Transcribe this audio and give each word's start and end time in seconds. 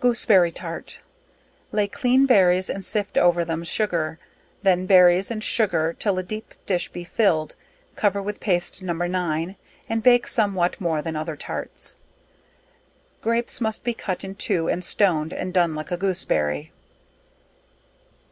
Gooseberry 0.00 0.50
Tart. 0.50 0.98
Lay 1.70 1.86
clean 1.86 2.26
berries 2.26 2.68
and 2.68 2.84
sift 2.84 3.16
over 3.16 3.44
them 3.44 3.62
sugar, 3.62 4.18
then 4.64 4.84
berries 4.84 5.30
and 5.30 5.44
sugar 5.44 5.94
'till 5.96 6.18
a 6.18 6.24
deep 6.24 6.54
dish 6.66 6.88
be 6.88 7.04
filled, 7.04 7.54
cover 7.94 8.20
with 8.20 8.40
paste 8.40 8.82
No. 8.82 8.92
9, 8.94 9.54
and 9.88 10.02
bake 10.02 10.26
some 10.26 10.56
what 10.56 10.80
more 10.80 11.02
than 11.02 11.14
other 11.14 11.36
tarts. 11.36 11.94
Grapes, 13.20 13.60
must 13.60 13.84
be 13.84 13.94
cut 13.94 14.24
in 14.24 14.34
two 14.34 14.66
and 14.68 14.82
stoned 14.82 15.32
and 15.32 15.54
done 15.54 15.76
like 15.76 15.92
a 15.92 15.96
Gooseberry. 15.96 16.72